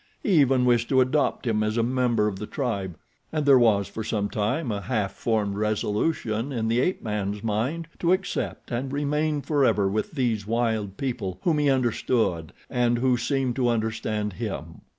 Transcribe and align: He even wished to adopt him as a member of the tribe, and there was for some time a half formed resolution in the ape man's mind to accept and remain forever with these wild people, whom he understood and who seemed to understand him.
He 0.23 0.31
even 0.41 0.65
wished 0.65 0.89
to 0.89 0.99
adopt 0.99 1.45
him 1.45 1.61
as 1.61 1.77
a 1.77 1.83
member 1.83 2.27
of 2.27 2.39
the 2.39 2.47
tribe, 2.47 2.97
and 3.31 3.45
there 3.45 3.59
was 3.59 3.87
for 3.87 4.03
some 4.03 4.29
time 4.31 4.71
a 4.71 4.81
half 4.81 5.11
formed 5.13 5.55
resolution 5.57 6.51
in 6.51 6.69
the 6.69 6.79
ape 6.79 7.03
man's 7.03 7.43
mind 7.43 7.87
to 7.99 8.11
accept 8.11 8.71
and 8.71 8.91
remain 8.91 9.43
forever 9.43 9.87
with 9.87 10.13
these 10.13 10.47
wild 10.47 10.97
people, 10.97 11.37
whom 11.43 11.59
he 11.59 11.69
understood 11.69 12.51
and 12.67 12.97
who 12.97 13.15
seemed 13.15 13.55
to 13.57 13.69
understand 13.69 14.33
him. 14.33 14.81